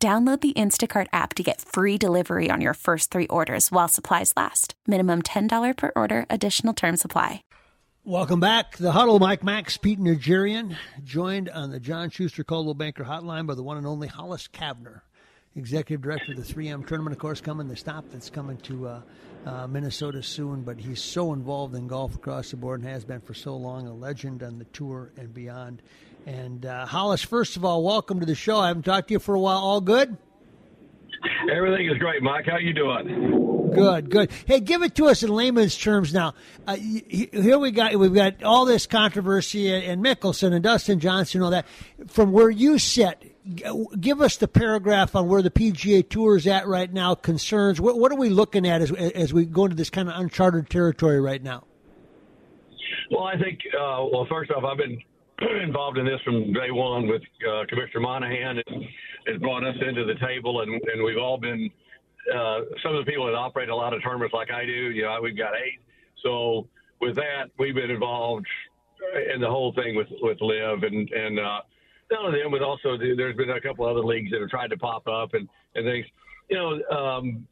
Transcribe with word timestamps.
Download 0.00 0.40
the 0.40 0.52
Instacart 0.52 1.08
app 1.12 1.34
to 1.34 1.42
get 1.42 1.60
free 1.60 1.98
delivery 1.98 2.50
on 2.52 2.60
your 2.60 2.74
first 2.74 3.10
three 3.10 3.26
orders 3.26 3.72
while 3.72 3.88
supplies 3.88 4.32
last. 4.36 4.74
Minimum 4.86 5.22
$10 5.22 5.76
per 5.76 5.90
order, 5.96 6.24
additional 6.30 6.72
term 6.72 6.96
supply. 6.96 7.42
Welcome 8.04 8.38
back. 8.38 8.76
The 8.76 8.92
huddle, 8.92 9.18
Mike 9.18 9.42
Max, 9.42 9.76
Pete 9.76 9.98
Najarian, 9.98 10.76
joined 11.02 11.48
on 11.48 11.70
the 11.72 11.80
John 11.80 12.10
Schuster 12.10 12.44
Coldwell 12.44 12.74
Banker 12.74 13.02
Hotline 13.02 13.48
by 13.48 13.56
the 13.56 13.64
one 13.64 13.76
and 13.76 13.88
only 13.88 14.06
Hollis 14.06 14.46
Cavner, 14.46 15.00
Executive 15.56 16.00
Director 16.00 16.30
of 16.30 16.36
the 16.36 16.54
3M 16.54 16.86
tournament, 16.86 17.16
of 17.16 17.18
course, 17.18 17.40
coming 17.40 17.66
the 17.66 17.74
stop 17.74 18.04
that's 18.12 18.30
coming 18.30 18.56
to 18.58 18.86
uh, 18.86 19.00
uh, 19.46 19.66
Minnesota 19.66 20.22
soon. 20.22 20.62
But 20.62 20.78
he's 20.78 21.02
so 21.02 21.32
involved 21.32 21.74
in 21.74 21.88
golf 21.88 22.14
across 22.14 22.52
the 22.52 22.56
board 22.56 22.82
and 22.82 22.88
has 22.88 23.04
been 23.04 23.20
for 23.20 23.34
so 23.34 23.56
long, 23.56 23.88
a 23.88 23.92
legend 23.92 24.44
on 24.44 24.60
the 24.60 24.64
tour 24.66 25.10
and 25.16 25.34
beyond. 25.34 25.82
And 26.28 26.66
uh, 26.66 26.84
Hollis, 26.84 27.22
first 27.22 27.56
of 27.56 27.64
all, 27.64 27.82
welcome 27.82 28.20
to 28.20 28.26
the 28.26 28.34
show. 28.34 28.58
I 28.58 28.68
haven't 28.68 28.82
talked 28.82 29.08
to 29.08 29.14
you 29.14 29.18
for 29.18 29.34
a 29.34 29.40
while. 29.40 29.56
All 29.56 29.80
good? 29.80 30.14
Everything 31.50 31.86
is 31.90 31.96
great, 31.96 32.22
Mike. 32.22 32.44
How 32.44 32.58
you 32.58 32.74
doing? 32.74 33.70
Good, 33.74 34.10
good. 34.10 34.30
Hey, 34.44 34.60
give 34.60 34.82
it 34.82 34.94
to 34.96 35.06
us 35.06 35.22
in 35.22 35.30
layman's 35.30 35.74
terms 35.74 36.12
now. 36.12 36.34
Uh, 36.66 36.76
here 36.76 37.58
we 37.58 37.70
got 37.70 37.96
we've 37.96 38.12
got 38.12 38.42
all 38.42 38.66
this 38.66 38.86
controversy 38.86 39.72
and 39.72 40.04
Mickelson 40.04 40.52
and 40.52 40.62
Dustin 40.62 41.00
Johnson 41.00 41.38
and 41.38 41.44
all 41.46 41.50
that. 41.50 41.66
From 42.08 42.32
where 42.32 42.50
you 42.50 42.78
sit, 42.78 43.34
give 43.98 44.20
us 44.20 44.36
the 44.36 44.48
paragraph 44.48 45.16
on 45.16 45.28
where 45.28 45.40
the 45.40 45.50
PGA 45.50 46.06
Tour 46.06 46.36
is 46.36 46.46
at 46.46 46.66
right 46.66 46.92
now. 46.92 47.14
Concerns. 47.14 47.80
What, 47.80 47.98
what 47.98 48.12
are 48.12 48.18
we 48.18 48.28
looking 48.28 48.68
at 48.68 48.82
as 48.82 48.92
as 48.92 49.32
we 49.32 49.46
go 49.46 49.64
into 49.64 49.76
this 49.76 49.88
kind 49.88 50.10
of 50.10 50.20
uncharted 50.20 50.68
territory 50.68 51.22
right 51.22 51.42
now? 51.42 51.64
Well, 53.10 53.24
I 53.24 53.38
think. 53.38 53.60
Uh, 53.72 54.04
well, 54.12 54.26
first 54.28 54.50
off, 54.50 54.64
I've 54.64 54.76
been 54.76 55.00
involved 55.62 55.98
in 55.98 56.04
this 56.04 56.20
from 56.24 56.52
day 56.52 56.70
one 56.70 57.06
with 57.06 57.22
uh, 57.48 57.64
Commissioner 57.68 58.00
Monahan 58.00 58.58
and 58.66 58.84
has 59.26 59.38
brought 59.40 59.64
us 59.64 59.76
into 59.86 60.04
the 60.04 60.14
table, 60.14 60.62
and, 60.62 60.72
and 60.72 61.02
we've 61.04 61.18
all 61.18 61.38
been 61.38 61.70
uh, 62.34 62.60
some 62.82 62.94
of 62.94 63.04
the 63.04 63.10
people 63.10 63.26
that 63.26 63.34
operate 63.34 63.68
a 63.68 63.74
lot 63.74 63.94
of 63.94 64.02
tournaments 64.02 64.34
like 64.34 64.50
I 64.50 64.64
do. 64.64 64.90
You 64.90 65.02
know, 65.02 65.18
we've 65.22 65.36
got 65.36 65.52
eight. 65.54 65.80
So 66.24 66.66
with 67.00 67.14
that, 67.16 67.50
we've 67.58 67.74
been 67.74 67.90
involved 67.90 68.46
in 69.32 69.40
the 69.40 69.48
whole 69.48 69.72
thing 69.72 69.94
with 69.94 70.08
with 70.20 70.38
LIV 70.40 70.82
and 70.82 71.10
and 71.10 71.38
uh, 71.38 71.60
not 72.10 72.24
only 72.24 72.40
them, 72.42 72.50
but 72.50 72.62
also 72.62 72.96
the, 72.96 73.14
there's 73.16 73.36
been 73.36 73.50
a 73.50 73.60
couple 73.60 73.86
other 73.86 74.00
leagues 74.00 74.30
that 74.32 74.40
have 74.40 74.50
tried 74.50 74.70
to 74.70 74.76
pop 74.76 75.06
up 75.06 75.34
and 75.34 75.48
and 75.74 75.84
things. 75.84 76.06
You 76.50 76.56
know, 76.56 76.96
um, 76.96 77.46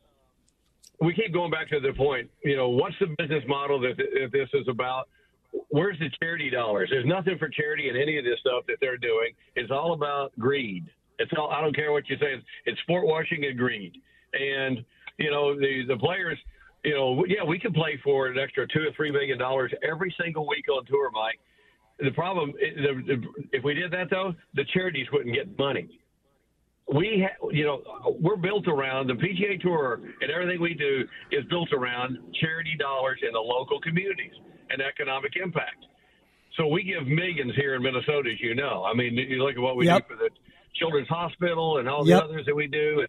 we 1.00 1.14
keep 1.14 1.32
going 1.32 1.50
back 1.50 1.68
to 1.68 1.80
the 1.80 1.92
point. 1.92 2.30
You 2.42 2.56
know, 2.56 2.70
what's 2.70 2.96
the 2.98 3.14
business 3.18 3.44
model 3.46 3.78
that, 3.80 3.96
that 3.96 4.30
this 4.32 4.48
is 4.54 4.66
about? 4.68 5.08
Where's 5.68 5.98
the 5.98 6.08
charity 6.20 6.50
dollars? 6.50 6.88
There's 6.90 7.06
nothing 7.06 7.38
for 7.38 7.48
charity 7.48 7.88
in 7.88 7.96
any 7.96 8.18
of 8.18 8.24
this 8.24 8.38
stuff 8.40 8.64
that 8.68 8.76
they're 8.80 8.96
doing. 8.96 9.32
It's 9.54 9.70
all 9.70 9.92
about 9.92 10.32
greed. 10.38 10.86
It's 11.18 11.30
all 11.36 11.50
I 11.50 11.60
don't 11.60 11.74
care 11.74 11.92
what 11.92 12.08
you 12.08 12.16
say. 12.16 12.42
It's, 12.66 12.80
sport 12.80 13.06
washing 13.06 13.44
and 13.44 13.56
greed. 13.56 13.96
And 14.32 14.84
you 15.18 15.30
know 15.30 15.58
the 15.58 15.84
the 15.88 15.96
players. 15.96 16.38
You 16.84 16.94
know, 16.94 17.24
yeah, 17.26 17.42
we 17.42 17.58
can 17.58 17.72
play 17.72 17.98
for 18.04 18.28
an 18.28 18.38
extra 18.38 18.66
two 18.68 18.80
or 18.80 18.92
three 18.94 19.10
million 19.10 19.38
dollars 19.38 19.72
every 19.82 20.14
single 20.22 20.46
week 20.46 20.66
on 20.68 20.84
tour, 20.86 21.10
Mike. 21.10 21.38
The 21.98 22.12
problem, 22.12 22.52
eh, 22.62 23.14
if 23.52 23.64
we 23.64 23.74
did 23.74 23.90
that 23.92 24.08
though, 24.10 24.34
the 24.54 24.64
charities 24.72 25.06
wouldn't 25.12 25.34
get 25.34 25.58
money. 25.58 26.00
We, 26.94 27.26
ha- 27.26 27.48
you 27.50 27.64
know, 27.64 27.82
we're 28.20 28.36
built 28.36 28.68
around 28.68 29.08
the 29.08 29.14
PGA 29.14 29.60
Tour, 29.60 30.00
and 30.20 30.30
everything 30.30 30.60
we 30.60 30.74
do 30.74 31.02
is 31.32 31.44
built 31.46 31.72
around 31.72 32.18
charity 32.40 32.76
dollars 32.78 33.18
in 33.26 33.32
the 33.32 33.40
local 33.40 33.80
communities 33.80 34.34
and 34.70 34.82
economic 34.82 35.32
impact. 35.36 35.84
So 36.56 36.66
we 36.66 36.82
give 36.84 37.06
millions 37.06 37.52
here 37.54 37.74
in 37.74 37.82
Minnesota, 37.82 38.30
as 38.32 38.40
you 38.40 38.54
know. 38.54 38.84
I 38.84 38.94
mean, 38.94 39.14
you 39.14 39.42
look 39.44 39.56
at 39.56 39.60
what 39.60 39.76
we 39.76 39.86
yep. 39.86 40.08
do 40.08 40.14
for 40.14 40.18
the 40.18 40.30
Children's 40.74 41.08
Hospital 41.08 41.78
and 41.78 41.88
all 41.88 42.04
the 42.04 42.10
yep. 42.10 42.24
others 42.24 42.46
that 42.46 42.54
we 42.54 42.66
do, 42.66 43.00
and, 43.00 43.08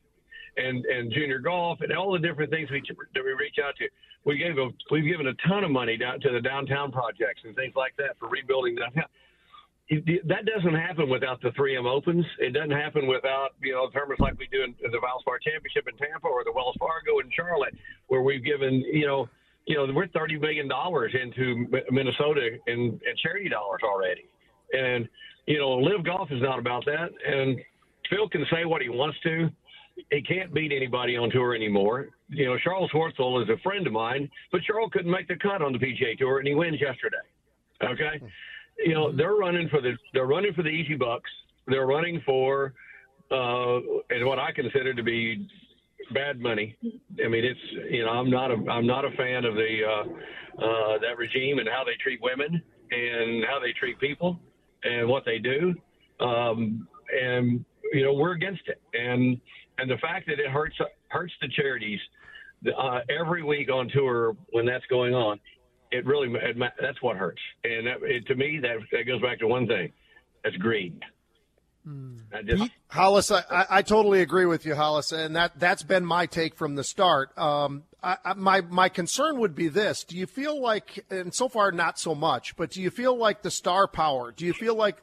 and 0.58 0.86
and 0.86 1.14
junior 1.14 1.40
golf 1.40 1.80
and 1.82 1.96
all 1.96 2.12
the 2.12 2.20
different 2.20 2.52
things 2.52 2.70
we 2.70 2.82
that 3.14 3.24
we 3.24 3.32
reach 3.32 3.56
out 3.64 3.76
to. 3.78 3.88
We 4.26 4.38
gave 4.38 4.58
a, 4.58 4.68
we've 4.92 5.08
given 5.08 5.28
a 5.28 5.34
ton 5.48 5.64
of 5.64 5.72
money 5.72 5.96
down 5.96 6.20
to 6.20 6.32
the 6.32 6.42
downtown 6.42 6.92
projects 6.92 7.42
and 7.46 7.56
things 7.56 7.74
like 7.76 7.96
that 7.98 8.20
for 8.20 8.28
rebuilding 8.28 8.76
downtown. 8.76 9.08
That 10.28 10.44
doesn't 10.44 10.76
happen 10.76 11.08
without 11.08 11.42
the 11.42 11.50
3M 11.56 11.90
Opens. 11.90 12.26
It 12.40 12.52
doesn't 12.52 12.72
happen 12.76 13.08
without 13.08 13.56
you 13.62 13.72
know 13.72 13.90
tournaments 13.90 14.20
like 14.20 14.38
we 14.38 14.48
do 14.52 14.64
in 14.64 14.76
the 14.82 14.98
Valspar 15.00 15.40
Championship 15.40 15.88
in 15.88 15.96
Tampa 15.96 16.28
or 16.28 16.44
the 16.44 16.52
Wells 16.52 16.76
Fargo 16.78 17.20
in 17.20 17.32
Charlotte, 17.32 17.74
where 18.08 18.22
we've 18.22 18.44
given 18.44 18.84
you 18.92 19.08
know 19.08 19.30
you 19.68 19.76
know, 19.76 19.94
we're 19.94 20.08
thirty 20.08 20.40
million 20.40 20.68
dollars 20.68 21.14
into 21.14 21.68
Minnesota 21.92 22.58
in, 22.68 22.80
in 22.80 23.00
charity 23.22 23.50
dollars 23.50 23.82
already, 23.84 24.26
and 24.74 25.08
you 25.46 25.60
know, 25.60 25.76
LIV 25.76 26.06
Golf 26.06 26.32
is 26.32 26.42
not 26.42 26.58
about 26.58 26.86
that. 26.86 27.10
And 27.26 27.60
Phil 28.10 28.28
can 28.30 28.46
say 28.52 28.66
what 28.66 28.82
he 28.82 28.90
wants 28.90 29.18
to. 29.24 29.50
He 30.12 30.22
can't 30.22 30.54
beat 30.54 30.72
anybody 30.72 31.18
on 31.18 31.30
tour 31.32 31.56
anymore. 31.56 32.10
You 32.30 32.46
know, 32.46 32.58
Charles 32.64 32.92
Schwartzel 32.92 33.42
is 33.44 33.50
a 33.50 33.58
friend 33.64 33.88
of 33.88 33.94
mine, 33.94 34.30
but 34.52 34.62
Charles 34.64 34.92
couldn't 34.94 35.12
make 35.12 35.28
the 35.28 35.36
cut 35.36 35.62
on 35.62 35.74
the 35.74 35.80
PGA 35.80 36.18
Tour, 36.18 36.40
and 36.40 36.48
he 36.48 36.54
wins 36.54 36.80
yesterday. 36.80 37.18
Okay, 37.84 38.22
you 38.86 38.94
know, 38.94 39.16
they're 39.16 39.36
running 39.36 39.70
for 39.70 39.82
the 39.82 39.94
they're 40.14 40.28
running 40.28 40.54
for 40.54 40.64
the 40.64 40.70
easy 40.70 40.96
bucks. 40.96 41.30
They're 41.68 41.88
running 41.88 42.22
for 42.26 42.74
uh, 43.32 43.80
and 44.10 44.26
what 44.26 44.40
I 44.40 44.52
consider 44.54 44.94
to 44.94 45.04
be 45.04 45.48
bad 46.14 46.40
money. 46.40 46.76
I 47.24 47.28
mean, 47.28 47.46
it's 47.46 47.60
you 47.90 48.06
know 48.06 48.12
I'm 48.12 48.30
not 48.30 48.52
a 48.52 48.58
I'm 48.70 48.86
not 48.86 49.06
a 49.06 49.12
fan 49.12 49.46
of 49.46 49.56
the 49.56 49.80
uh, 49.86 50.64
uh, 50.64 50.98
that 51.00 51.18
regime 51.18 51.60
and 51.60 51.68
how 51.68 51.84
they 51.84 51.96
treat 52.02 52.22
women 52.22 52.62
and 52.92 53.46
how 53.46 53.60
they 53.60 53.74
treat 53.74 54.00
people 54.00 54.40
and 54.84 55.08
what 55.08 55.26
they 55.26 55.40
do. 55.40 55.74
Um, 56.20 56.88
and 57.14 57.64
you 57.94 58.04
know 58.04 58.14
we're 58.14 58.34
against 58.34 58.64
it. 58.68 58.82
And 58.94 59.40
and 59.78 59.90
the 59.90 59.98
fact 59.98 60.28
that 60.28 60.40
it 60.40 60.50
hurts 60.50 60.76
hurts 61.10 61.34
the 61.42 61.48
charities 61.50 62.00
uh, 62.78 63.00
every 63.10 63.44
week 63.44 63.72
on 63.72 63.90
tour 63.90 64.36
when 64.52 64.66
that's 64.66 64.86
going 64.88 65.14
on, 65.14 65.40
it 65.92 66.06
really 66.06 66.34
it, 66.34 66.58
that's 66.82 67.02
what 67.02 67.18
hurts. 67.18 67.42
And 67.64 67.88
that, 67.88 67.98
it, 68.04 68.28
to 68.28 68.36
me, 68.36 68.60
that 68.62 68.78
that 68.92 69.04
goes 69.04 69.22
back 69.22 69.40
to 69.40 69.48
one 69.48 69.68
thing: 69.68 69.92
that's 70.44 70.58
greed. 70.58 71.02
Just, 72.46 72.72
Hollis, 72.90 73.32
I, 73.32 73.66
I, 73.70 73.82
totally 73.82 74.22
agree 74.22 74.46
with 74.46 74.66
you, 74.66 74.76
Hollis, 74.76 75.12
and 75.12 75.36
that 75.36 75.58
that's 75.58 75.84
been 75.84 76.06
my 76.06 76.26
take 76.26 76.56
from 76.56 76.76
the 76.76 76.84
start. 76.84 77.36
Um, 77.38 77.84
I, 78.04 78.18
I, 78.24 78.34
my 78.34 78.62
my 78.62 78.90
concern 78.90 79.40
would 79.40 79.56
be 79.56 79.70
this: 79.70 80.04
Do 80.04 80.18
you 80.18 80.26
feel 80.26 80.62
like, 80.62 81.06
and 81.10 81.34
so 81.34 81.48
far 81.48 81.72
not 81.72 81.98
so 81.98 82.14
much, 82.14 82.56
but 82.56 82.72
do 82.72 82.82
you 82.82 82.90
feel 82.90 83.18
like 83.18 83.42
the 83.42 83.52
star 83.52 83.88
power? 83.88 84.32
Do 84.32 84.46
you 84.46 84.54
feel 84.54 84.76
like 84.76 84.98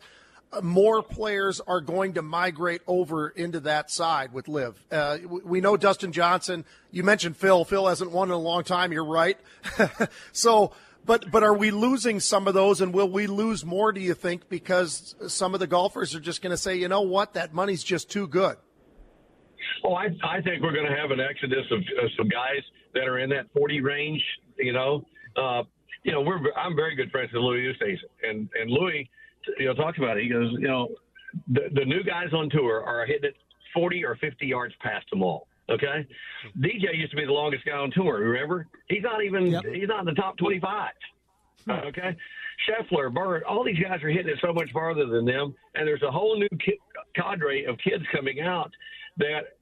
uh, 0.53 0.61
more 0.61 1.03
players 1.03 1.61
are 1.61 1.81
going 1.81 2.15
to 2.15 2.23
migrate 2.23 2.83
over 2.87 3.29
into 3.29 3.61
that 3.61 3.91
side 3.91 4.33
with 4.33 4.47
LIV? 4.47 4.85
Uh, 4.93 5.19
we 5.27 5.61
know 5.61 5.77
Dustin 5.77 6.13
Johnson. 6.13 6.65
You 6.91 7.03
mentioned 7.03 7.37
Phil. 7.37 7.65
Phil 7.65 7.87
hasn't 7.87 8.11
won 8.11 8.29
in 8.29 8.35
a 8.35 8.39
long 8.39 8.63
time. 8.63 8.93
You're 8.93 9.05
right. 9.05 9.39
so 10.33 10.73
but 11.07 11.31
but 11.31 11.43
are 11.43 11.55
we 11.55 11.71
losing 11.71 12.21
some 12.21 12.49
of 12.49 12.55
those, 12.55 12.81
and 12.81 12.95
will 12.95 13.09
we 13.09 13.27
lose 13.27 13.65
more? 13.65 13.93
Do 13.93 14.01
you 14.01 14.15
think 14.15 14.49
because 14.49 15.15
some 15.29 15.55
of 15.55 15.61
the 15.61 15.67
golfers 15.67 16.15
are 16.15 16.21
just 16.21 16.43
going 16.43 16.51
to 16.51 16.57
say, 16.57 16.77
you 16.77 16.89
know 16.89 17.03
what, 17.03 17.35
that 17.35 17.53
money's 17.53 17.83
just 17.83 18.11
too 18.11 18.27
good? 18.27 18.57
Oh, 19.85 19.95
I 19.95 20.07
I 20.25 20.41
think 20.41 20.63
we're 20.63 20.73
going 20.73 20.89
to 20.89 20.97
have 20.97 21.11
an 21.11 21.21
exodus 21.21 21.67
of 21.71 21.81
uh, 21.81 22.09
some 22.17 22.29
guys 22.29 22.63
that 22.95 23.05
are 23.05 23.19
in 23.19 23.31
that 23.31 23.47
40 23.55 23.81
range. 23.81 24.23
You 24.59 24.73
know, 24.73 25.05
uh, 25.37 25.63
you 26.05 26.13
know, 26.13 26.23
we're 26.23 26.41
I'm 26.57 26.77
very 26.77 26.95
good 26.95 27.11
friends 27.11 27.31
with 27.33 27.43
Louis 27.43 27.73
Oosthuizen, 27.73 28.29
and 28.29 28.49
and 28.61 28.71
Louis, 28.71 29.09
you 29.59 29.67
know, 29.67 29.75
talks 29.75 29.99
about 29.99 30.17
it. 30.17 30.25
He 30.25 30.31
goes, 30.31 30.51
you 30.59 30.69
know, 30.69 30.89
the 31.49 31.69
the 31.75 31.85
new 31.85 32.03
guys 32.03 32.33
on 32.33 32.49
tour 32.51 32.83
are 32.83 33.05
hitting 33.07 33.31
it 33.31 33.37
40 33.75 34.05
or 34.05 34.17
50 34.17 34.47
yards 34.47 34.75
past 34.81 35.05
them 35.11 35.23
all. 35.23 35.49
Okay, 35.71 36.07
DJ 36.59 36.95
used 36.95 37.11
to 37.11 37.17
be 37.17 37.25
the 37.25 37.33
longest 37.33 37.65
guy 37.65 37.73
on 37.73 37.91
tour. 37.91 38.19
Remember? 38.19 38.67
He's 38.89 39.03
not 39.03 39.25
even 39.25 39.47
yep. 39.47 39.63
he's 39.73 39.89
not 39.89 40.01
in 40.01 40.07
the 40.07 40.13
top 40.13 40.37
twenty-five. 40.37 40.93
Hmm. 41.65 41.71
Uh, 41.71 41.75
okay, 41.87 42.17
Scheffler, 42.69 43.13
Bird, 43.13 43.45
all 43.45 43.65
these 43.65 43.79
guys 43.79 44.03
are 44.03 44.11
hitting 44.11 44.29
it 44.29 44.39
so 44.43 44.53
much 44.53 44.71
farther 44.73 45.07
than 45.07 45.25
them, 45.25 45.55
and 45.75 45.89
there's 45.89 46.03
a 46.03 46.11
whole 46.11 46.39
new 46.39 46.49
ki- 46.65 46.79
cadre 47.17 47.65
of 47.65 47.79
kids 47.79 48.05
coming 48.13 48.41
out 48.41 48.71
that. 49.19 49.57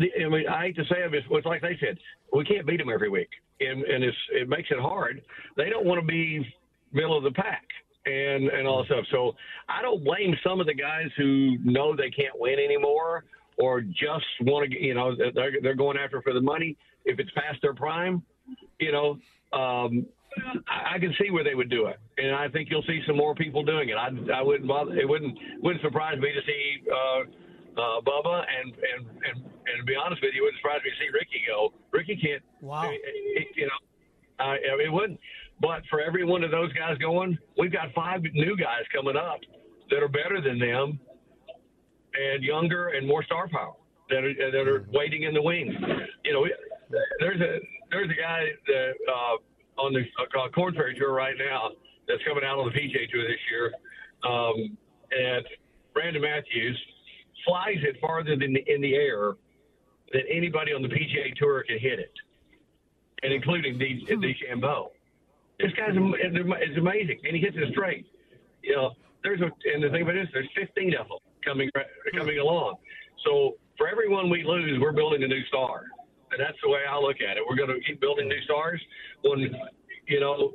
I 0.00 0.26
mean, 0.26 0.48
I 0.48 0.62
hate 0.62 0.76
to 0.76 0.84
say 0.84 1.00
it, 1.00 1.12
it's 1.12 1.46
like 1.46 1.60
they 1.60 1.76
said, 1.78 1.98
we 2.32 2.44
can't 2.44 2.66
beat 2.66 2.78
them 2.78 2.88
every 2.88 3.10
week, 3.10 3.28
and 3.60 3.82
and 3.82 4.02
it's 4.02 4.16
it 4.30 4.48
makes 4.48 4.70
it 4.70 4.80
hard. 4.80 5.20
They 5.58 5.68
don't 5.68 5.84
want 5.84 6.00
to 6.00 6.06
be 6.06 6.46
middle 6.92 7.16
of 7.16 7.24
the 7.24 7.30
pack 7.30 7.66
and 8.06 8.48
and 8.48 8.66
all 8.66 8.78
that 8.78 8.86
stuff. 8.86 9.04
So 9.10 9.32
I 9.68 9.82
don't 9.82 10.02
blame 10.02 10.34
some 10.42 10.60
of 10.60 10.66
the 10.66 10.74
guys 10.74 11.08
who 11.18 11.58
know 11.62 11.94
they 11.94 12.10
can't 12.10 12.38
win 12.38 12.58
anymore 12.58 13.24
or 13.58 13.80
just 13.80 14.24
want 14.42 14.70
to, 14.70 14.82
you 14.82 14.94
know, 14.94 15.14
they're, 15.16 15.52
they're 15.62 15.74
going 15.74 15.96
after 15.96 16.22
for 16.22 16.32
the 16.32 16.40
money. 16.40 16.76
If 17.04 17.18
it's 17.18 17.30
past 17.32 17.60
their 17.62 17.74
prime, 17.74 18.22
you 18.78 18.92
know, 18.92 19.18
um, 19.52 20.06
I, 20.68 20.94
I 20.94 20.98
can 20.98 21.14
see 21.20 21.30
where 21.30 21.44
they 21.44 21.54
would 21.54 21.70
do 21.70 21.86
it, 21.86 21.98
and 22.18 22.34
I 22.34 22.48
think 22.48 22.68
you'll 22.70 22.84
see 22.84 23.00
some 23.06 23.16
more 23.16 23.34
people 23.34 23.62
doing 23.62 23.88
it. 23.88 23.96
I, 23.96 24.10
I 24.34 24.42
wouldn't 24.42 24.68
bother. 24.68 24.94
It 24.94 25.08
wouldn't 25.08 25.36
wouldn't 25.62 25.82
surprise 25.82 26.18
me 26.18 26.28
to 26.32 26.40
see 26.46 26.82
uh, 26.90 27.80
uh, 27.80 28.00
Bubba 28.00 28.44
and 28.48 28.72
and 28.72 29.06
and 29.08 29.44
and 29.44 29.78
to 29.78 29.84
be 29.84 29.94
honest 29.94 30.22
with 30.22 30.32
you, 30.34 30.42
it 30.42 30.44
wouldn't 30.44 30.60
surprise 30.60 30.80
me 30.84 30.90
to 30.90 30.96
see 30.96 31.10
Rickie 31.12 31.42
go. 31.46 31.72
Rickie 31.90 32.16
can't. 32.16 32.42
Wow. 32.60 32.90
You 32.90 33.66
know, 33.66 34.44
uh, 34.44 34.54
it 34.54 34.92
wouldn't. 34.92 35.20
But 35.60 35.82
for 35.90 36.00
every 36.00 36.24
one 36.24 36.42
of 36.42 36.50
those 36.50 36.72
guys 36.72 36.98
going, 36.98 37.38
we've 37.58 37.72
got 37.72 37.92
five 37.94 38.22
new 38.22 38.56
guys 38.56 38.82
coming 38.94 39.16
up 39.16 39.40
that 39.90 40.02
are 40.02 40.08
better 40.08 40.40
than 40.40 40.58
them 40.58 40.98
and 42.14 42.42
younger 42.42 42.88
and 42.88 43.06
more 43.06 43.22
star 43.24 43.48
power 43.48 43.74
that 44.10 44.24
are, 44.24 44.50
that 44.50 44.68
are 44.68 44.86
waiting 44.92 45.24
in 45.24 45.34
the 45.34 45.42
wings. 45.42 45.74
You 46.24 46.32
know, 46.32 46.46
there's 47.18 47.40
a 47.40 47.58
there's 47.90 48.10
a 48.10 48.20
guy 48.20 48.44
that 48.66 48.92
uh, 49.08 49.82
on 49.82 49.92
the 49.92 50.00
uh, 50.20 50.48
Korn 50.54 50.74
Ferry 50.74 50.94
Tour 50.94 51.12
right 51.12 51.36
now 51.38 51.70
that's 52.08 52.22
coming 52.24 52.44
out 52.44 52.58
on 52.58 52.70
the 52.72 52.78
PGA 52.78 53.08
Tour 53.10 53.22
this 53.22 53.40
year, 53.50 53.72
um, 54.24 54.76
and 55.10 55.44
Brandon 55.94 56.22
Matthews 56.22 56.78
flies 57.46 57.78
it 57.82 57.96
farther 58.00 58.36
than 58.36 58.52
the, 58.52 58.64
in 58.72 58.80
the 58.80 58.94
air 58.94 59.32
than 60.12 60.22
anybody 60.30 60.72
on 60.72 60.82
the 60.82 60.88
PGA 60.88 61.34
Tour 61.36 61.64
can 61.66 61.78
hit 61.78 61.98
it, 61.98 62.12
and 63.22 63.32
including 63.32 63.78
the 63.78 64.00
DeChambeau. 64.10 64.88
This 65.58 65.72
guy's 65.72 65.94
is 65.94 66.76
amazing, 66.76 67.20
and 67.24 67.36
he 67.36 67.40
hits 67.40 67.56
it 67.56 67.72
straight. 67.72 68.06
You 68.62 68.76
know, 68.76 68.90
there's 69.22 69.40
a 69.40 69.50
and 69.72 69.82
the 69.82 69.90
thing 69.90 70.02
about 70.02 70.14
this, 70.14 70.28
there's 70.32 70.48
15 70.56 70.94
of 70.96 71.08
them 71.08 71.18
coming 71.44 71.70
coming 72.14 72.38
along. 72.38 72.76
So 73.24 73.56
for 73.78 73.88
everyone 73.88 74.30
we 74.30 74.42
lose, 74.44 74.78
we're 74.80 74.92
building 74.92 75.22
a 75.22 75.28
new 75.28 75.44
star, 75.46 75.84
and 76.30 76.40
that's 76.40 76.58
the 76.62 76.68
way 76.68 76.80
I 76.88 76.98
look 76.98 77.16
at 77.20 77.36
it. 77.36 77.42
We're 77.48 77.56
going 77.56 77.68
to 77.68 77.80
keep 77.86 78.00
building 78.00 78.28
new 78.28 78.40
stars. 78.42 78.80
When 79.22 79.54
you 80.08 80.20
know, 80.20 80.54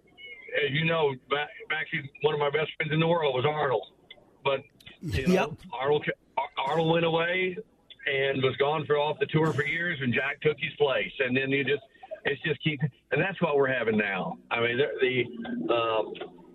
as 0.64 0.72
you 0.72 0.86
know, 0.86 1.14
back, 1.30 1.50
actually 1.72 2.10
one 2.22 2.34
of 2.34 2.40
my 2.40 2.50
best 2.50 2.72
friends 2.78 2.92
in 2.94 3.00
the 3.00 3.08
world 3.08 3.36
was 3.36 3.46
Arnold, 3.46 3.88
but 4.44 4.62
you 5.02 5.28
know, 5.28 5.34
yep. 5.34 5.52
Arnold 5.74 6.06
Arnold 6.58 6.92
went 6.92 7.06
away 7.06 7.58
and 8.08 8.42
was 8.42 8.56
gone 8.58 8.86
for 8.86 8.98
off 8.98 9.18
the 9.20 9.26
tour 9.28 9.54
for 9.54 9.66
years, 9.66 10.00
and 10.02 10.14
Jack 10.14 10.42
took 10.42 10.58
his 10.60 10.74
place, 10.78 11.12
and 11.20 11.36
then 11.36 11.52
you 11.52 11.64
just 11.64 11.84
it's 12.26 12.42
just 12.42 12.62
keep, 12.62 12.82
and 13.12 13.22
that's 13.22 13.42
what 13.42 13.56
we're 13.56 13.72
having 13.72 13.98
now. 13.98 14.38
I 14.52 14.60
mean, 14.60 14.78
the, 14.78 14.88
the 15.02 15.74
um, 15.74 16.14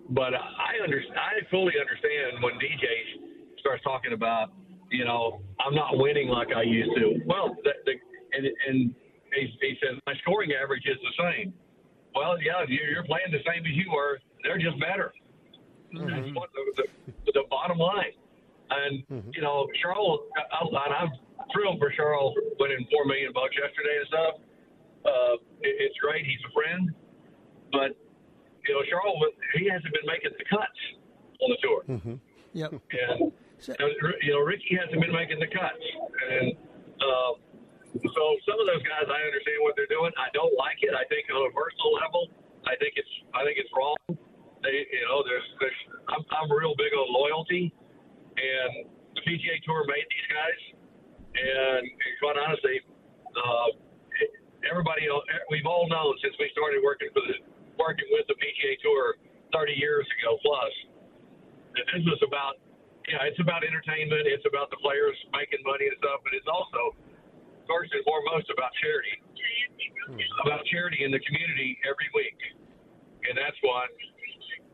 but 0.09 0.33
I 0.33 0.83
understand. 0.83 1.17
I 1.17 1.49
fully 1.49 1.73
understand 1.79 2.43
when 2.43 2.53
DJ 2.55 2.85
starts 3.63 3.81
talking 3.83 4.11
about, 4.11 4.51
you 4.91 5.05
know, 5.07 5.39
I'm 5.63 5.73
not 5.73 5.95
winning 5.95 6.27
like 6.27 6.51
I 6.51 6.63
used 6.63 6.91
to. 6.99 7.23
Well, 7.25 7.55
the, 7.63 7.71
the, 7.87 7.93
and 8.35 8.43
and 8.67 8.77
he, 9.31 9.47
he 9.61 9.79
says 9.79 9.97
my 10.05 10.13
scoring 10.21 10.51
average 10.51 10.83
is 10.83 10.99
the 10.99 11.15
same. 11.23 11.53
Well, 12.13 12.35
yeah, 12.43 12.67
you're 12.67 13.07
playing 13.07 13.31
the 13.31 13.41
same 13.47 13.63
as 13.63 13.73
you 13.73 13.89
were. 13.89 14.19
They're 14.43 14.59
just 14.59 14.77
better. 14.79 15.15
Mm-hmm. 15.95 16.11
That's 16.11 16.29
what 16.35 16.49
the, 16.53 16.83
the, 16.83 17.31
the 17.31 17.43
bottom 17.49 17.79
line. 17.79 18.13
And 18.69 19.07
mm-hmm. 19.07 19.31
you 19.33 19.41
know, 19.41 19.67
Charles, 19.81 20.19
I, 20.35 20.67
I'm 20.67 21.09
thrilled 21.55 21.79
for 21.79 21.89
Charles 21.95 22.35
winning 22.59 22.85
four 22.91 23.05
million 23.05 23.31
bucks 23.33 23.55
yesterday 23.55 23.95
and 23.97 24.07
stuff. 24.11 24.33
Uh, 25.07 25.35
it, 25.63 25.73
it's 25.89 25.97
great. 26.03 26.25
He's 26.25 26.43
a 26.43 26.51
friend, 26.51 26.91
but 27.71 27.95
you 28.67 28.75
know, 28.75 28.83
Charles, 28.91 29.17
he 29.55 29.71
hasn't 29.71 29.93
been 29.93 30.05
making 30.05 30.35
the 30.37 30.45
cuts 30.51 30.81
on 31.41 31.49
the 31.49 31.59
tour. 31.63 31.81
Mm-hmm. 31.89 32.15
Yep. 32.53 32.71
And 32.71 33.31
you 34.21 34.31
know, 34.33 34.41
Rickie 34.41 34.75
hasn't 34.75 34.99
been 34.99 35.13
making 35.13 35.39
the 35.39 35.47
cuts, 35.47 35.85
and 36.29 36.53
uh, 36.99 37.31
so 37.93 38.23
some 38.49 38.57
of 38.57 38.65
those 38.65 38.83
guys, 38.83 39.05
I 39.05 39.19
understand 39.21 39.61
what 39.61 39.77
they're 39.77 39.91
doing. 39.91 40.11
I 40.17 40.33
don't 40.33 40.53
like 40.57 40.81
it. 40.81 40.91
I 40.97 41.05
think 41.07 41.29
on 41.29 41.45
a 41.45 41.53
personal 41.53 41.93
level, 42.01 42.23
I 42.65 42.73
think 42.81 42.97
it's 42.97 43.13
I 43.37 43.45
think 43.45 43.61
it's 43.61 43.69
wrong. 43.71 43.97
They, 44.63 44.87
you 44.89 45.03
know, 45.05 45.21
there's, 45.27 45.43
there's 45.59 45.79
I'm, 46.07 46.23
I'm 46.31 46.47
real 46.47 46.73
big 46.79 46.95
on 46.95 47.07
loyalty, 47.11 47.69
and 48.39 48.87
the 49.13 49.21
PGA 49.27 49.59
Tour 49.67 49.83
made 49.85 50.07
these 50.07 50.27
guys, 50.31 50.59
and, 51.35 51.83
quite 52.23 52.39
honestly, 52.39 52.79
uh, 53.35 53.69
everybody 54.63 55.05
we've 55.51 55.67
all 55.67 55.85
known 55.91 56.15
since 56.23 56.33
we 56.39 56.47
started 56.55 56.79
working 56.81 57.11
for 57.11 57.21
the 57.27 57.35
working 57.77 58.07
with 58.15 58.25
the 58.31 58.37
PGA 58.39 58.79
Tour 58.81 59.19
30 59.51 59.73
years 59.75 60.07
ago 60.19 60.39
plus 60.41 60.73
that 61.75 61.85
this 61.91 62.05
was 62.05 62.21
about 62.25 62.57
yeah, 63.09 63.27
it's 63.27 63.39
about 63.39 63.63
entertainment, 63.63 64.25
it's 64.25 64.45
about 64.47 64.69
the 64.69 64.79
players 64.79 65.15
making 65.33 65.59
money 65.65 65.87
and 65.87 65.97
stuff, 65.99 66.23
but 66.23 66.33
it's 66.33 66.47
also 66.47 66.95
first 67.67 67.91
and 67.93 68.03
foremost 68.03 68.47
about 68.51 68.71
charity. 68.79 69.15
About 70.43 70.65
charity 70.67 71.03
in 71.03 71.11
the 71.11 71.19
community 71.23 71.79
every 71.87 72.09
week. 72.11 72.35
And 73.29 73.39
that's 73.39 73.55
what 73.63 73.87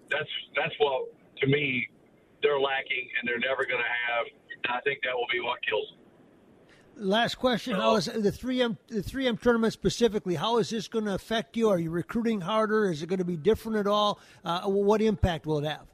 that's 0.10 0.34
that's 0.58 0.74
what 0.80 1.06
to 1.38 1.46
me 1.46 1.86
they're 2.42 2.60
lacking 2.60 3.06
and 3.20 3.30
they're 3.30 3.38
never 3.38 3.62
gonna 3.62 3.86
have 4.10 4.26
and 4.64 4.74
I 4.74 4.81
think 4.81 5.00
that 5.04 5.14
will 5.14 5.30
be 5.31 5.40
what 5.40 5.60
kills 5.62 5.88
them. 5.90 6.00
Last 7.08 7.36
question: 7.36 7.76
How 7.76 7.96
is 7.96 8.06
the 8.06 8.31
three 8.31 8.62
M 8.62 8.78
the 8.88 9.02
three 9.02 9.28
M 9.28 9.38
tournament 9.38 9.72
specifically? 9.72 10.36
How 10.36 10.58
is 10.58 10.70
this 10.70 10.88
going 10.90 11.06
to 11.06 11.14
affect 11.14 11.56
you? 11.56 11.70
Are 11.70 11.80
you 11.80 11.92
recruiting 11.92 12.42
harder? 12.42 12.92
Is 12.92 13.02
it 13.02 13.08
going 13.08 13.20
to 13.20 13.26
be 13.26 13.38
different 13.38 13.78
at 13.78 13.88
all? 13.88 14.20
Uh, 14.44 14.64
what 14.64 15.02
impact 15.02 15.46
will 15.46 15.60
it 15.60 15.66
have? 15.66 15.86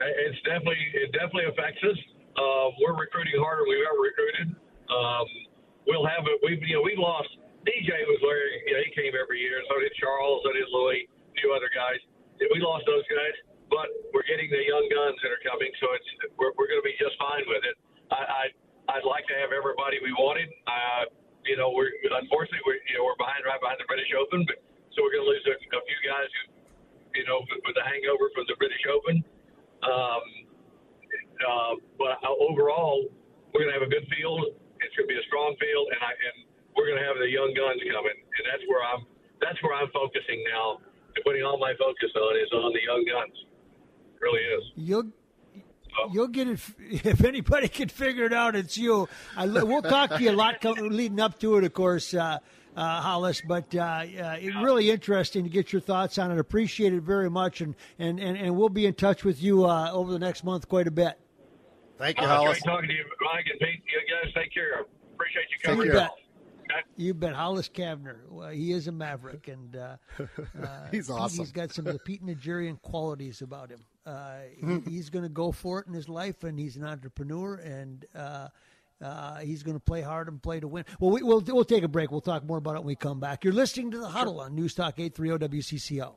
It's 0.00 0.40
definitely 0.44 0.80
it 0.92 1.10
definitely 1.16 1.48
affects 1.48 1.80
us. 1.80 1.98
Uh, 2.36 2.68
we're 2.84 2.96
recruiting 2.96 3.40
harder 3.40 3.64
than 3.64 3.72
we've 3.72 3.86
ever 3.88 4.02
recruited. 4.02 4.46
Um, 4.92 5.26
we'll 5.88 6.04
have 6.04 6.28
it. 6.28 6.36
We've 6.44 6.60
you 6.60 6.76
know 6.76 6.84
we've 6.84 7.00
lost. 7.00 7.32
DJ 7.64 7.90
was 8.06 8.20
where 8.22 8.44
you 8.68 8.78
know, 8.78 8.82
he 8.86 8.92
came 8.94 9.16
every 9.16 9.40
year. 9.42 9.58
So 9.66 9.80
did 9.80 9.90
Charles. 9.96 10.44
So 10.44 10.52
did 10.52 10.68
Louis. 10.70 11.08
A 11.08 11.34
few 11.40 11.50
other 11.56 11.72
guys. 11.72 11.98
We 12.36 12.60
lost 12.60 12.84
those 12.84 13.02
guys, 13.08 13.34
but 13.72 13.88
we're 14.12 14.28
getting 14.28 14.52
the 14.52 14.60
young 14.60 14.84
guns 14.92 15.16
that 15.24 15.32
are 15.32 15.40
coming. 15.40 15.72
So 15.80 15.86
it's 15.96 16.08
we're, 16.36 16.52
we're 16.60 16.68
going 16.68 16.84
to 16.84 16.86
be 16.86 16.94
just 17.00 17.16
fine 17.16 17.48
with 17.48 17.64
it. 17.64 17.76
I, 18.12 18.20
I 18.20 18.44
I'd 19.00 19.08
like 19.08 19.24
to 19.32 19.36
have 19.40 19.50
everybody 19.50 19.98
we 20.04 20.12
wanted. 20.14 20.52
Uh, 20.68 21.10
you 21.48 21.56
know, 21.56 21.72
we're 21.72 21.90
unfortunately 22.04 22.62
we're 22.68 22.78
you 22.86 23.00
know 23.00 23.08
we're 23.08 23.18
behind 23.18 23.42
right 23.48 23.58
behind 23.58 23.80
the 23.80 23.88
British 23.88 24.12
Open, 24.12 24.44
but 24.44 24.60
so 24.92 25.04
we're 25.04 25.16
going 25.16 25.28
to 25.28 25.32
lose 25.32 25.44
a, 25.48 25.56
a 25.56 25.82
few 25.84 26.00
guys 26.04 26.28
who, 26.32 26.42
you 27.20 27.24
know, 27.28 27.44
with 27.64 27.76
the 27.76 27.84
hangover 27.84 28.32
from 28.32 28.48
the 28.48 28.56
British 28.56 28.80
Open. 28.88 29.24
Um, 29.84 30.24
uh, 31.36 31.74
but 31.98 32.16
overall, 32.24 33.08
we're 33.52 33.64
going 33.64 33.72
to 33.72 33.78
have 33.78 33.86
a 33.86 33.92
good 33.92 34.08
field. 34.08 34.56
It's 34.80 34.94
going 34.96 35.08
to 35.08 35.12
be 35.12 35.20
a 35.20 35.26
strong 35.28 35.56
field, 35.60 35.86
and 35.92 36.00
I 36.00 36.12
and 36.12 36.36
we're 36.76 36.88
going 36.88 37.00
to 37.00 37.06
have 37.06 37.16
the 37.16 37.28
young 37.28 37.52
guns 37.56 37.80
coming, 37.84 38.16
and 38.16 38.44
that's 38.48 38.64
where 38.68 38.84
I'm. 38.84 39.04
That's 39.40 39.60
where 39.60 39.76
I'm 39.76 39.92
focusing 39.92 40.40
now. 40.48 40.80
Putting 41.24 41.44
all 41.44 41.58
my 41.58 41.72
focus 41.76 42.12
on 42.16 42.36
is 42.36 42.48
on 42.52 42.72
the 42.72 42.84
young 42.84 43.04
guns. 43.04 43.36
It 43.36 44.20
really 44.20 44.40
is. 44.40 44.64
You'll 44.76 45.12
You'll 46.12 46.28
get 46.28 46.48
it 46.48 46.60
if 46.78 47.24
anybody 47.24 47.68
can 47.68 47.88
figure 47.88 48.24
it 48.24 48.32
out. 48.32 48.54
It's 48.56 48.76
you. 48.76 49.08
I, 49.36 49.46
we'll 49.46 49.82
talk 49.82 50.10
to 50.10 50.22
you 50.22 50.30
a 50.30 50.32
lot 50.32 50.62
leading 50.64 51.20
up 51.20 51.38
to 51.40 51.56
it, 51.56 51.64
of 51.64 51.72
course, 51.72 52.14
uh, 52.14 52.38
uh, 52.76 53.00
Hollis. 53.00 53.42
But 53.46 53.74
uh, 53.74 53.80
uh, 53.80 54.04
it's 54.38 54.56
really 54.62 54.90
interesting 54.90 55.44
to 55.44 55.50
get 55.50 55.72
your 55.72 55.80
thoughts 55.80 56.18
on 56.18 56.30
it. 56.30 56.38
Appreciate 56.38 56.92
it 56.92 57.02
very 57.02 57.30
much, 57.30 57.60
and 57.60 57.74
and, 57.98 58.20
and, 58.20 58.36
and 58.36 58.56
we'll 58.56 58.68
be 58.68 58.86
in 58.86 58.94
touch 58.94 59.24
with 59.24 59.42
you 59.42 59.64
uh, 59.64 59.90
over 59.92 60.12
the 60.12 60.18
next 60.18 60.44
month 60.44 60.68
quite 60.68 60.86
a 60.86 60.92
bit. 60.92 61.18
Thank 61.98 62.20
you, 62.20 62.26
Hollis. 62.26 62.60
Great 62.60 62.72
talking 62.72 62.88
to 62.88 62.94
you, 62.94 63.04
Mike 63.22 63.46
and 63.50 63.58
Pete. 63.58 63.82
You 63.86 64.24
guys 64.24 64.34
take 64.34 64.52
care. 64.52 64.84
Appreciate 65.14 65.46
you 65.50 65.58
coming. 65.62 65.86
You 65.86 65.92
bet. 65.92 66.10
You 66.96 67.14
bet. 67.14 67.34
Hollis 67.34 67.70
Cavner. 67.70 68.18
Well, 68.28 68.50
he 68.50 68.72
is 68.72 68.86
a 68.86 68.92
maverick, 68.92 69.48
and 69.48 69.76
uh, 69.76 69.96
he's 70.90 71.08
awesome. 71.08 71.38
He's 71.38 71.52
got 71.52 71.72
some 71.72 71.86
of 71.86 71.94
the 71.94 71.98
Pete 72.00 72.24
Najarian 72.24 72.82
qualities 72.82 73.40
about 73.40 73.70
him. 73.70 73.80
Uh, 74.04 74.40
he's 74.86 75.08
going 75.08 75.24
to 75.24 75.30
go 75.30 75.52
for 75.52 75.80
it 75.80 75.86
in 75.86 75.94
his 75.94 76.08
life, 76.08 76.44
and 76.44 76.58
he's 76.58 76.76
an 76.76 76.84
entrepreneur, 76.84 77.54
and 77.54 78.04
uh, 79.02 79.38
he's 79.38 79.62
going 79.62 79.76
to 79.76 79.82
play 79.82 80.02
hard 80.02 80.28
and 80.28 80.42
play 80.42 80.60
to 80.60 80.68
win. 80.68 80.84
Well, 80.98 81.10
we, 81.10 81.22
will 81.22 81.40
we'll 81.40 81.64
take 81.64 81.84
a 81.84 81.88
break. 81.88 82.10
We'll 82.10 82.20
talk 82.20 82.44
more 82.44 82.58
about 82.58 82.76
it 82.76 82.78
when 82.78 82.86
we 82.86 82.96
come 82.96 83.20
back. 83.20 83.44
You're 83.44 83.52
listening 83.52 83.90
to 83.92 83.98
the 83.98 84.08
Huddle 84.08 84.40
on 84.40 84.54
News 84.54 84.74
Talk 84.74 84.98
830 84.98 85.58
WCCO. 85.58 86.14